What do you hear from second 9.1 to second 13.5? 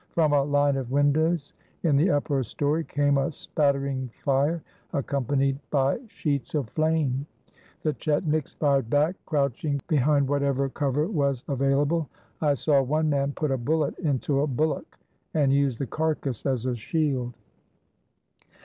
crouching behind whatever cover was available. I saw one man